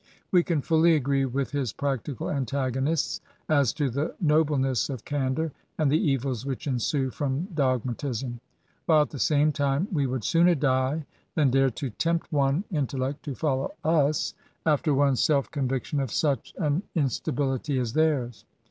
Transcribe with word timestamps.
We 0.31 0.41
can 0.41 0.63
fully 0.63 0.95
agree 0.95 1.25
with 1.25 1.51
his 1.51 1.73
practical 1.73 2.27
antagonists 2.31 3.21
as 3.47 3.71
to 3.73 3.87
the 3.87 4.15
nobleness 4.19 4.89
of 4.89 5.05
candour, 5.05 5.51
and 5.77 5.91
the 5.91 6.01
evils 6.11 6.43
which 6.43 6.65
ensue 6.65 7.11
from 7.11 7.47
dogmatism; 7.53 8.39
while, 8.87 9.03
at 9.03 9.11
the 9.11 9.19
same 9.19 9.51
time, 9.51 9.87
we 9.91 10.07
would 10.07 10.23
sooner 10.23 10.55
die 10.55 11.05
than 11.35 11.51
dare 11.51 11.69
to 11.69 11.91
tempt 11.91 12.31
one 12.31 12.63
intellect 12.71 13.21
to 13.25 13.35
follow 13.35 13.75
us, 13.83 14.33
after 14.65 14.91
one 14.91 15.17
self 15.17 15.51
conviction 15.51 15.99
of 15.99 16.09
such 16.11 16.51
an 16.57 16.81
GAINS 16.81 16.81
AND 16.81 16.81
PRIVILEGES. 16.81 17.21
217 17.21 17.75
instability 17.75 17.77
as 17.79 17.93
theirs. 17.93 18.45